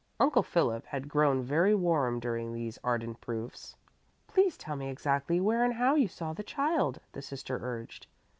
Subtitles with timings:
[0.19, 3.75] Uncle Philip had grown very warm during these ardent proofs.
[4.27, 8.07] "Please tell me exactly where and how you saw the child," the sister urged.